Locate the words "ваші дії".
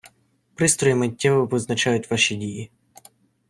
2.11-2.71